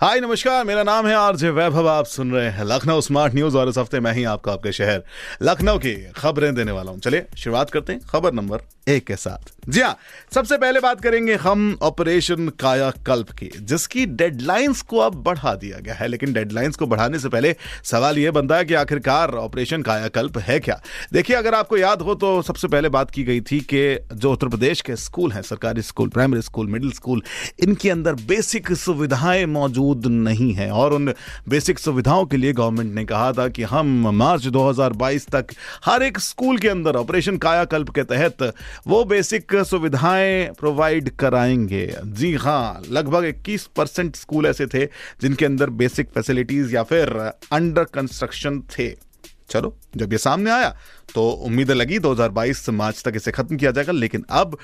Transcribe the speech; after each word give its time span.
हाय, 0.00 0.20
नमस्कार, 0.20 0.64
मेरा 0.64 0.82
नाम 0.82 1.06
है 1.06 1.14
आरजे 1.14 1.50
वैभव, 1.50 1.88
आप 1.88 2.06
सुन 2.06 2.32
रहे 2.32 2.48
हैं 2.50 2.64
लखनऊ 2.64 3.00
स्मार्ट 3.00 3.34
न्यूज़ 3.34 3.56
और 3.56 3.68
इस 3.68 3.78
हफ़्ते 3.78 4.00
मैं 4.00 4.12
ही 4.12 4.24
आपको, 4.24 4.50
आपके 4.50 4.72
शहर 4.72 5.02
लखनऊ 5.42 5.78
की 5.78 5.94
खबरें 6.16 6.54
देने 6.54 6.72
वाला 6.72 6.90
हूँ। 6.90 7.00
चलिए, 7.00 7.26
शुरुआत 7.38 7.70
करते 7.70 7.92
हैं 7.92 8.00
खबर 8.10 8.32
नंबर 8.32 8.62
एक 8.88 9.06
के 9.06 9.16
साथ। 9.16 9.52
जी 9.68 9.80
हाँ 9.80 9.96
सबसे 10.34 10.56
पहले 10.58 10.80
बात 10.80 11.00
करेंगे 11.00 11.34
हम 11.34 11.78
ऑपरेशन 11.82 12.48
कायाकल्प 12.48 13.30
की, 13.30 13.50
जिसकी 13.60 14.06
डेडलाइंस 14.06 14.80
को 14.82 14.98
अब 14.98 15.14
बढ़ा 15.14 15.54
दिया 15.54 15.78
गया 15.78 15.94
है। 15.94 16.08
लेकिन 16.08 16.32
डेडलाइंस 16.32 16.76
को 16.76 16.86
बढ़ाने 16.86 17.18
से 17.18 17.28
पहले 17.28 17.54
सवाल 17.84 18.18
यह 18.18 18.30
बनता 18.30 18.56
है 18.56 18.64
कि 18.64 18.74
आखिरकार 18.74 19.30
ऑपरेशन 19.30 19.82
कायाकल्प 19.82 20.38
है 20.38 20.58
क्या? 20.60 20.80
देखिए, 21.12 21.36
अगर 21.36 21.54
आपको 21.54 21.76
याद 21.76 22.02
हो 22.02 22.14
तो 22.14 22.42
सबसे 22.42 22.68
पहले 22.68 22.88
बात 22.88 23.10
की 23.10 23.24
गई 23.24 23.40
थी 23.40 23.60
कि 23.74 23.98
जो 24.12 24.32
उत्तर 24.32 24.48
प्रदेश 24.48 24.80
के 24.80 24.96
स्कूल 24.96 25.32
हैं, 25.32 25.42
सरकारी 25.42 25.82
school, 25.82 26.08
primary 26.08 26.42
school, 26.42 26.66
middle 26.66 26.92
school, 26.92 27.22
इनके 27.62 27.90
अंदर 27.90 28.14
बेसिक 28.26 28.72
सुविधाएँ 28.72 29.46
मौजूद 29.46 29.82
नहीं 29.92 30.52
है। 30.52 30.70
और 30.70 30.92
उन 30.92 31.12
बेसिक 31.48 31.78
सुविधाओं 31.78 32.24
के 32.26 32.36
लिए 32.36 32.52
गवर्नमेंट 32.52 32.94
ने 32.94 33.04
कहा 33.04 33.32
था 33.32 33.48
कि 33.48 33.62
हम 33.62 34.08
मार्च 34.08 34.46
2022 34.46 35.28
तक 35.28 35.46
हर 35.84 36.02
एक 36.02 36.18
स्कूल 36.18 36.58
के 36.58 36.68
अंदर 36.68 36.96
ऑपरेशन 36.96 37.36
कायाकल्प 37.36 37.90
के 37.90 38.02
तहत 38.02 38.54
वो 38.86 39.04
बेसिक 39.04 39.54
सुविधाएँ 39.54 40.48
प्रोवाइड 40.60 41.10
कराएँगे। 41.10 41.96
जी 42.04 42.34
हाँ 42.34 42.82
लगभग 42.90 43.24
21 43.24 43.66
परसेंट 43.66 44.16
स्कूल 44.16 44.46
ऐसे 44.46 44.66
थे 44.66 44.84
जिनके 45.22 45.44
अंदर 45.44 45.70
बेसिक 45.70 46.08
फैसिलिटीज़ 46.08 46.74
या 46.74 46.82
फिर 46.82 47.08
अंडर 47.52 47.84
कंस्ट्रक्शन 47.84 48.60
थे। 48.60 49.13
चलो, 49.48 49.76
जब 49.96 50.12
ये 50.12 50.18
सामने 50.18 50.50
आया 50.50 50.68
तो 51.14 51.28
उम्मीद 51.46 51.70
लगी 51.70 51.98
2022 51.98 52.68
मार्च 52.70 53.02
तक 53.04 53.12
इसे 53.16 53.32
खत्म 53.32 53.56
किया 53.56 53.70
जाएगा, 53.70 53.92
लेकिन 53.92 54.24
अब 54.30 54.56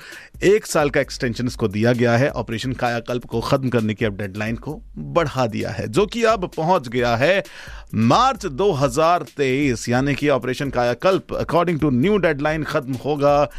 एक 0.43 0.65
साल 0.65 0.89
का 0.89 0.99
एक्सटेंशन 1.01 1.47
इसको 1.47 1.67
दिया 1.67 1.93
गया 1.93 2.15
है। 2.17 2.29
ऑपरेशन 2.31 2.73
कायाकल्प 2.73 3.25
को 3.25 3.41
खत्म 3.41 3.69
करने 3.69 3.93
की 3.93 4.05
अब 4.05 4.17
डेडलाइन 4.17 4.55
को 4.57 4.79
बढ़ा 4.97 5.45
दिया 5.47 5.69
है, 5.69 5.87
जो 5.87 6.05
कि 6.05 6.23
अब 6.25 6.49
पहुँच 6.55 6.87
गया 6.87 7.15
है 7.15 7.43
मार्च 7.95 8.45
2023 8.47 9.87
यानी 9.89 10.15
कि 10.15 10.29
ऑपरेशन 10.29 10.69
कायाकल्प 10.69 11.33
अकॉर्डिंग 11.35 11.79
टू 11.79 11.89
न्यू 11.91 12.17
डेडलाइन 12.17 12.63
खत्म 12.63 12.93
होगा 13.05 13.49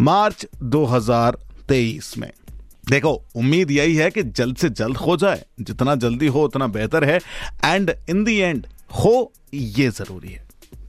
मार्च 0.00 0.46
2023 0.64 2.16
में। 2.18 2.30
देखो, 2.84 3.10
उम्मीद 3.36 3.70
यही 3.70 3.94
है 3.96 4.10
कि 4.10 4.22
जल्द 4.22 4.56
से 4.56 4.68
जल्द 4.70 4.96
हो 4.96 5.16
जाए, 5.16 5.44
जितना 5.60 5.94
जल्दी 5.96 6.26
हो 6.26 6.44
उतना 6.44 6.66
बेहतर 6.68 7.04
है 7.04 7.18
एंड 7.64 7.94
इन 8.08 8.24
दी 8.24 8.36
एंड 8.36 8.66
हो 8.94 9.32
ये 9.54 9.88
ज़रूरी 9.90 10.28
है। 10.28 10.48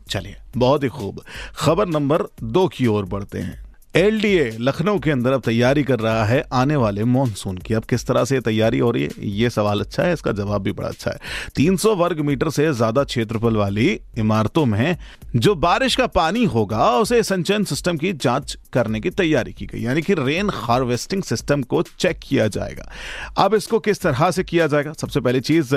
चलिए, 0.10 0.36
बहुत 0.58 0.84
ही 0.84 0.90
खूब। 0.90 1.24
खबर 1.56 1.88
नंबर 1.88 2.24
दो 2.44 2.68
की 2.68 2.88
ओर 2.88 3.06
बढ़ते 3.06 3.40
हैं। 3.40 3.65
एलडीए 3.96 4.50
लखनऊ 4.60 5.00
के 5.00 5.12
अंदर 5.12 5.32
अब 5.32 5.42
तैयारी 5.42 5.84
कर 5.84 6.00
रहा 6.00 6.24
है 6.26 6.44
आने 6.54 6.76
वाले 6.76 7.04
मॉनसून 7.04 7.58
की। 7.58 7.74
अब 7.74 7.84
किस 7.84 8.06
तरह 8.08 8.26
से 8.26 8.40
तैयारी 8.40 8.80
हो 8.80 8.90
रही 8.92 9.04
है, 9.04 9.10
ये 9.20 9.50
सवाल 9.50 9.80
अच्छा 9.80 10.04
है, 10.04 10.14
इसका 10.14 10.32
जवाब 10.32 10.62
भी 10.62 10.72
बड़ा 10.72 10.88
अच्छा 10.88 11.12
है। 11.12 11.20
300 11.56 11.96
वर्ग 11.96 12.20
मीटर 12.20 12.50
से 12.50 12.72
ज़्यादा 12.74 13.04
क्षेत्रफल 13.04 13.56
वाली 13.56 13.88
इमारतों 14.18 14.66
में 14.66 14.98
जो 15.36 15.56
बारिश 15.56 15.96
का 15.96 16.08
पानी 16.08 16.44
होगा, 16.46 16.90
उसे 16.92 17.22
संचयन 17.24 17.64
सिस्टम 17.64 17.98
की 17.98 18.14
जाँच 18.14 18.58
करने 18.74 19.00
की 19.00 19.10
तैयारी 19.12 19.54
की 19.54 19.66
गई। 19.66 19.84
यानी 19.84 20.02
कि 20.02 20.14
रेन 20.14 20.50
हार्वेस्टिंग 20.54 21.24
सिस्टम 21.24 21.64
को 21.64 21.82
चेक 22.00 22.20
किया 22.24 22.48
जाएगा। 22.50 22.92
अब 23.38 23.56
इसको 23.56 23.80
किस 23.80 24.02
तरह 24.02 24.32
से 24.32 24.44
किया 24.44 24.68
जाएगा? 24.68 24.94
सबसे 24.94 25.20
पहली 25.20 25.40
चीज़, 25.42 25.76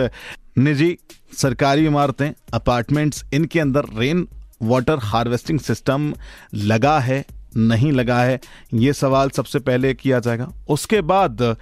निजी 0.59 0.97
सरकारी 1.39 1.87
इमारतें 1.87 2.31
अपार्टमेंट्स 2.55 3.25
इनके 3.33 3.61
अंदर 3.61 3.85
रेन 3.97 4.29
वाटर 4.63 4.99
हार्वेस्टिंग 5.03 5.61
सिस्टम 5.61 6.15
लगा 6.55 6.99
है। 7.01 7.25
नहीं 7.59 7.93
लगा 7.93 8.23
है। 8.23 8.41
ये 8.75 8.93
सवाल 8.93 9.31
सबसे 9.31 9.59
पहले 9.59 9.95
किया 9.95 10.19
जाएगा। 10.21 10.53
उसके 10.69 11.01
बाद 11.01 11.57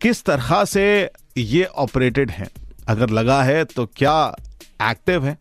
किस 0.00 0.24
तरह 0.24 0.64
से 0.64 1.10
ये 1.36 1.64
ऑपरेटेड 1.64 2.30
है? 2.30 2.48
अगर 2.88 3.10
लगा 3.10 3.42
है 3.42 3.64
तो 3.64 3.86
क्या 3.86 4.34
एक्टिव 4.82 5.26
है? 5.26 5.38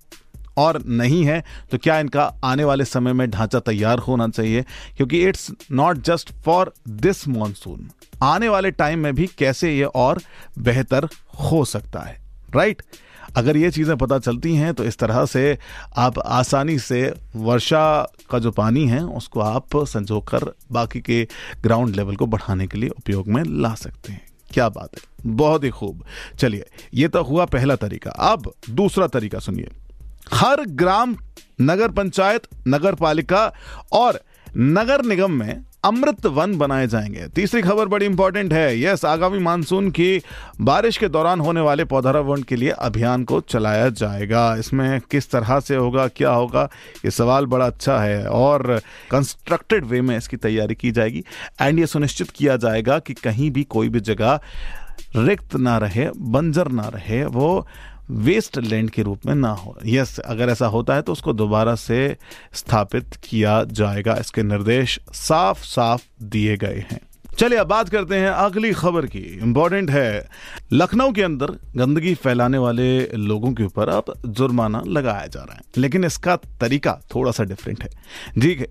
और 0.58 0.82
नहीं 0.86 1.24
है 1.26 1.44
तो 1.72 1.78
क्या 1.78 2.00
इनका 2.00 2.24
आने 2.44 2.64
वाले 2.64 2.86
समय 2.86 3.14
में 3.14 3.30
ढांचा 3.30 3.60
तैयार 3.60 4.00
होना 4.00 4.28
चाहिए? 4.28 4.66
क्योंकि 4.98 5.22
it's 5.28 5.52
not 5.72 5.98
just 5.98 6.34
for 6.34 6.74
this 6.88 7.28
monsoon 7.28 7.90
आने 8.24 8.50
वाले 8.50 8.72
टाइम 8.72 9.00
में 9.00 9.16
भी 9.16 9.28
कैसे 9.38 9.78
ये 9.78 9.84
और 9.84 10.22
बेहतर 10.60 11.10
हो 11.42 11.66
सकता 11.66 12.00
है? 12.00 12.22
Right 12.56 12.82
right? 12.82 12.96
अगर 13.36 13.58
ये 13.58 13.70
चीज़ें 13.72 13.96
पता 13.98 14.18
चलती 14.20 14.56
हैं 14.56 14.74
तो 14.74 14.84
इस 14.84 14.98
तरह 14.98 15.26
से 15.26 15.58
आप 15.98 16.20
आसानी 16.20 16.78
से 16.80 17.02
वर्षा 17.36 18.12
का 18.30 18.40
जो 18.40 18.52
पानी 18.52 18.86
है, 18.88 19.04
उसको 19.04 19.40
आप 19.40 19.78
संजो 19.78 20.20
कर 20.22 20.52
बाकी 20.72 21.02
के 21.02 21.28
ग्राउंड 21.64 21.96
लेवल 21.96 22.16
को 22.16 22.26
बढ़ाने 22.26 22.68
के 22.68 22.78
लिए 22.78 22.90
उपयोग 22.90 23.28
में 23.28 23.44
ला 23.44 23.74
सकते 23.76 24.14
हैं। 24.14 24.26
क्या 24.52 24.70
बात 24.70 24.96
है? 24.96 25.02
बहुत 25.26 25.64
ही 25.64 25.70
खूब। 25.70 26.04
चलिए, 26.40 26.66
ये 26.94 27.08
तो 27.08 27.24
हुआ 27.24 27.46
पहला 27.46 27.76
तरीका। 27.76 28.12
अब 28.12 28.52
दूसरा 28.70 29.08
तरीका 29.08 29.40
सुनिए। 29.40 29.70
हर 30.34 30.66
ग्राम 30.66 31.16
नगर 31.62 31.92
पंचायत 31.92 32.48
नगर 32.68 32.96
पालिका 32.96 33.52
और 33.92 34.20
नगर 34.58 35.06
निगम 35.06 35.32
में 35.32 35.64
अमृत 35.84 36.26
वन 36.26 36.58
बनाए 36.58 36.88
जाएँगे। 36.88 37.28
तीसरी 37.28 37.62
खबर 37.62 37.86
बड़ी 37.86 38.06
इंपॉर्टेंट 38.06 38.54
है। 38.54 38.82
यस 38.82 39.06
आगामी 39.06 39.40
मानसून 39.40 39.90
की 39.92 40.22
बारिश 40.62 40.98
के 40.98 41.08
दौरान 41.08 41.40
होने 41.40 41.62
वाले 41.62 41.86
पौधारोपण 41.86 42.42
के 42.42 42.56
लिए 42.56 42.70
अभियान 42.70 43.24
को 43.24 43.42
चलाया 43.42 43.90
जाएगा। 43.90 44.56
इसमें 44.56 45.02
किस 45.12 45.32
तरह 45.32 45.60
से 45.60 45.76
होगा, 45.76 46.08
क्या 46.08 46.32
होगा, 46.32 46.70
ये 47.06 47.12
सवाल 47.12 47.46
बड़ा 47.46 47.66
अच्छा 47.66 48.00
है 48.00 48.28
और 48.28 48.82
कंस्ट्रक्टेड 49.12 49.86
वे 49.86 50.02
में 50.02 50.18
इसकी 50.18 50.38
तैयारी 50.38 50.76
की 50.76 50.92
जाएगी। 50.92 51.24
एंड 51.62 51.80
ये 51.80 51.86
सुनिश्चित 51.86 52.30
किया 52.30 52.58
जाएगा 52.58 53.00
कि 53.00 53.14
कहीं 53.14 53.52
भी 53.52 53.64
कोई 53.64 53.90
भी 53.90 54.00
जगह 54.00 54.40
रिक्त 55.16 55.56
ना 55.56 55.78
रहे, 55.78 56.10
बंजर 56.18 56.68
ना 56.68 56.88
रहे, 56.88 57.26
वो 57.26 57.68
वेस्ट 58.12 58.58
लैंड 58.58 58.90
के 58.90 59.02
रूप 59.02 59.26
में 59.26 59.36
ना 59.36 59.52
हो। 59.52 59.78
यस, 59.86 60.20
अगर 60.20 60.50
ऐसा 60.50 60.68
होता 60.68 60.96
है 60.96 61.02
तो 61.02 61.12
उसको 61.12 61.34
दोबारा 61.34 61.76
से 61.76 62.18
स्थापित 62.54 63.16
किया 63.24 63.64
जाएगा। 63.64 64.16
इसके 64.16 64.44
निर्देश 64.44 65.00
साफ़ 65.14 65.64
साफ़ 65.64 66.04
दिए 66.24 66.58
गए 66.58 66.86
हैं। 66.92 67.00
चलिए 67.38 67.60
अब 67.60 67.68
बात 67.68 67.90
करते 67.90 68.16
हैं 68.16 68.30
अगली 68.30 68.72
खबर 68.72 69.06
की। 69.06 69.20
इंपॉर्टेंट 69.20 69.90
है, 69.90 70.30
लखनऊ 70.74 71.12
के 71.12 71.24
अंदर 71.24 71.46
गंदगी 71.76 72.14
फैलाने 72.16 72.58
वाले 72.58 73.08
लोगों 73.08 73.54
के 73.54 73.64
ऊपर 73.64 73.90
अब 73.90 74.14
जुर्माना 74.26 74.84
लगाया 74.88 75.28
जा 75.28 75.40
रहा 75.40 75.56
है। 75.56 75.62
लेकिन 75.78 76.04
इसका 76.04 76.36
तरीका 76.36 77.00
थोड़ा 77.16 77.32
सा 77.32 77.44
डिफरेंट 77.44 77.84
है। 77.84 77.90
ठीक 78.42 78.60
है 78.60 78.68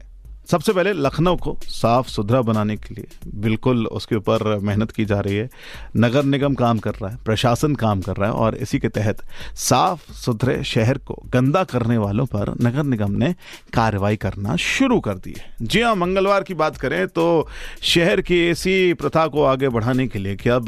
सबसे 0.50 0.72
पहले 0.72 0.92
लखनऊ 0.92 1.36
को 1.36 1.56
साफ़ 1.62 2.08
सुथरा 2.08 2.40
बनाने 2.42 2.76
के 2.76 2.94
लिए 2.94 3.06
बिल्कुल 3.34 3.86
उसके 3.88 4.16
ऊपर 4.16 4.42
मेहनत 4.58 4.90
की 4.90 5.04
जा 5.04 5.18
रही 5.20 5.36
है। 5.36 5.48
नगर 5.96 6.24
निगम 6.24 6.54
काम 6.54 6.78
कर 6.78 6.90
रहा 6.92 7.10
है, 7.10 7.18
प्रशासन 7.24 7.74
काम 7.74 8.00
कर 8.00 8.16
रहा 8.16 8.28
है 8.28 8.34
और 8.34 8.54
इसी 8.56 8.78
के 8.78 8.88
तहत 8.88 9.22
साफ़ 9.56 10.12
सुथरे 10.14 10.62
शहर 10.64 10.98
को 10.98 11.22
गंदा 11.26 11.62
करने 11.64 11.98
वालों 11.98 12.26
पर 12.26 12.54
नगर 12.62 12.82
निगम 12.84 13.12
ने 13.12 13.32
कार्रवाई 13.72 14.16
करना 14.16 14.56
शुरू 14.56 14.98
कर 15.00 15.14
दी 15.16 15.34
है। 15.38 15.54
जी 15.62 15.82
हाँ 15.82 15.94
मंगलवार 15.96 16.42
की 16.42 16.54
बात 16.54 16.76
करें 16.76 17.06
तो 17.08 17.26
शहर 17.82 18.20
की 18.20 18.40
ऐसी 18.48 18.92
प्रथा 18.94 19.26
को 19.26 19.44
आगे 19.44 19.68
बढ़ाने 19.68 20.08
के 20.08 20.18
लिए 20.18 20.36
कि 20.36 20.48
अब 20.48 20.66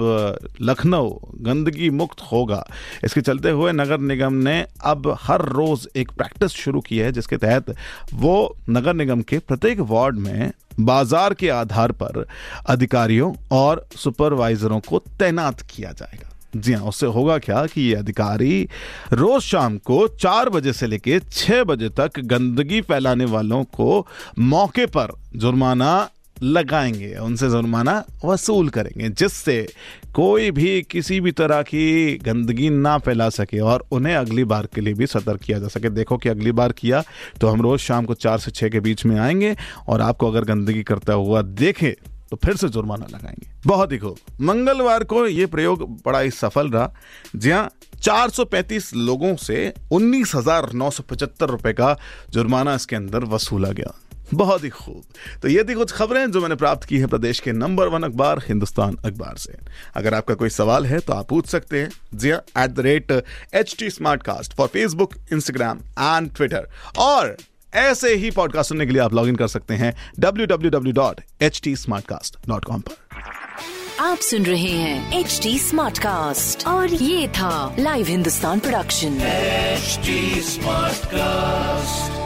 लखनऊ 0.60 1.10
गंदगी 1.41 1.91
मुक्त 1.92 2.21
होगा। 2.32 2.65
इसके 3.04 3.21
चलते 3.21 3.50
हुए 3.50 3.72
नगर 3.72 4.00
निगम 4.03 4.34
ने 4.44 4.59
अब 4.84 5.16
हर 5.21 5.44
रोज 5.48 5.88
एक 5.97 6.10
प्रैक्टिस 6.12 6.50
शुरू 6.53 6.81
की 6.81 6.98
है, 6.98 7.12
जिसके 7.12 7.37
तहत 7.38 7.75
वो 8.15 8.56
नगर 8.71 8.94
निगम 8.94 9.22
के 9.22 9.38
प्रत्येक 9.38 9.72
प्रत्येक 9.75 9.91
वार्ड 9.91 10.19
में 10.19 10.53
बाज़ार 10.81 11.34
के 11.34 11.49
आधार 11.50 11.93
पर 11.93 12.27
अधिकारियों 12.69 13.33
और 13.53 13.87
सुपरवाइजरों 13.97 14.81
को 14.81 14.99
तैनात 15.19 15.60
किया 15.71 15.93
जाएगा। 15.93 16.28
जी 16.56 16.72
हाँ 16.72 16.88
उससे 16.88 17.06
होगा 17.06 17.37
क्या 17.38 17.65
कि 17.66 17.81
ये 17.81 17.94
अधिकारी 17.94 18.69
रोज 19.12 19.43
शाम 19.43 19.78
को 19.78 20.06
चार 20.21 20.49
बजे 20.50 20.72
से 20.72 20.86
लेकर 20.86 21.21
छह 21.33 21.63
बजे 21.65 21.89
तक 21.89 22.19
गंदगी 22.21 22.80
फैलाने 22.80 23.24
वालों 23.24 23.63
को 23.72 24.07
मौके 24.39 24.86
पर 24.86 25.13
जुर्माना 25.36 25.92
लगाएँगे, 26.42 27.15
उनसे 27.16 27.48
जुर्माना 27.50 28.03
वसूल 28.24 28.68
करेंगे, 28.68 29.09
जिससे 29.10 29.66
कोई 30.15 30.50
भी 30.50 30.83
किसी 30.83 31.21
भी 31.21 31.33
तरह 31.33 31.62
की 31.65 32.16
गंदगी 32.18 32.71
ना 32.71 32.97
फैला 32.98 33.28
सके 33.30 33.59
और 33.60 33.84
उन्हें 33.92 34.15
अगली 34.16 34.44
बार 34.44 34.68
के 34.74 34.80
लिए 34.80 34.94
भी 34.94 35.06
सतर्क 35.06 35.41
किया 35.41 35.59
जा 35.59 35.68
सके। 35.68 35.91
देखो 35.91 36.16
कि 36.16 36.28
अगली 36.28 36.53
बार 36.53 36.72
किया 36.72 37.03
तो 37.41 37.48
हम 37.48 37.62
रोज 37.62 37.80
शाम 37.80 38.04
को 38.04 38.15
चार 38.16 38.39
से 38.39 38.50
छः 38.50 38.68
के 38.68 38.80
बीच 38.80 39.04
में 39.06 39.18
आएँगे 39.18 39.56
और 39.89 40.00
आपको 40.00 40.30
अगर 40.30 40.44
गंदगी 40.44 40.83
करता 40.83 41.12
हुआ 41.15 41.42
देखे 41.42 41.97
तो 42.30 42.36
फिर 42.36 42.56
से 42.56 42.68
जुर्माना 42.68 43.06
लगाएँगे। 43.06 43.50
बहुत 43.66 43.92
ही 43.92 43.98
खूब। 43.98 44.16
मंगलवार 44.41 45.04
को 45.04 45.27
यह 45.27 45.47
प्रयोग 45.47 45.83
बड़ा 46.04 46.21
ही 46.21 46.30
सफल 46.30 46.71
रहा। 46.71 46.92
जहाँ 47.36 47.71
435 47.97 48.92
लोगों 48.97 49.34
से 49.36 49.72
उन्नीस 49.92 50.33
हज़ार 50.34 50.72
नौ 50.72 50.91
सौ 50.91 51.03
पचहत्तर 51.10 51.48
रुपए 51.48 51.72
का 51.72 51.97
जुर्माना 52.30 52.74
इसके 52.74 52.97
अंदर 52.97 53.24
वसूला 53.24 53.71
गया। 53.71 53.92
बहुत 54.34 54.65
ही 54.65 54.69
खूब। 54.69 55.03
तो 55.43 55.49
ये 55.49 55.65
थी 55.65 55.75
कुछ 55.75 55.93
खबरें 55.93 56.31
जो 56.31 56.41
मैंने 56.41 56.55
प्राप्त 56.55 56.84
की 56.89 56.99
है 56.99 57.07
प्रदेश 57.07 57.41
के 57.41 57.53
नंबर 57.53 57.89
वन 57.89 58.03
अखबार 58.03 58.43
हिंदुस्तान 58.49 58.97
अखबार 59.05 59.37
से। 59.39 59.57
अगर 59.97 60.15
आपका 60.15 60.34
कोई 60.34 60.49
सवाल 60.51 60.87
है 60.87 60.99
तो 60.99 61.13
आप 61.13 61.29
पूछ 61.29 61.47
सकते 61.47 61.81
हैं 61.81 61.91
जिया 62.15 62.37
at 62.65 62.71
the 62.71 62.81
rate 62.81 63.13
H 63.55 63.77
T 63.79 63.91
smartcast 64.23 64.55
for 64.55 64.69
Facebook 64.69 65.15
Instagram 65.33 65.79
and 65.99 66.34
Twitter 66.34 66.69
और 66.99 67.37
ऐसे 67.75 68.15
ही 68.15 68.31
पॉडकास्ट 68.31 68.69
सुनने 68.69 68.87
के 68.87 68.93
लिए 68.93 69.03
आप 69.03 69.15
लॉग 69.15 69.29
इन 69.29 69.37
कर 69.37 69.49
सकते 69.49 69.75
हैं 69.75 69.95
W 70.21 70.47
W 70.47 70.71
W 70.71 70.93
dot 70.93 71.21
H 71.43 71.61
T 71.65 71.77
smartcast 72.07 72.37
dot 72.49 72.65
com 72.65 72.81
पर। 72.81 72.97
आप 74.01 74.19
सुन 74.19 74.47
रहे 74.47 74.71
हैं 74.71 75.19
एच 75.19 75.39
टी 75.43 75.59
स्मार्ट 75.59 75.99
कास्ट 75.99 76.67
और 76.67 76.95
ये 76.95 77.29
था 77.29 77.77
live 77.79 78.07
Hindustan 78.07 78.61
production 78.61 79.19
smart 80.43 81.07
cast 81.07 82.22